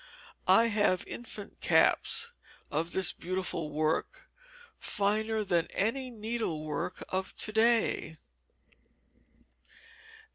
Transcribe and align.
I 0.47 0.69
have 0.69 1.05
infants' 1.05 1.57
caps 1.61 2.31
of 2.71 2.91
this 2.91 3.13
beautiful 3.13 3.69
work, 3.69 4.31
finer 4.79 5.43
than 5.43 5.67
any 5.75 6.09
needlework 6.09 7.03
of 7.09 7.35
to 7.35 7.51
day. 7.51 8.17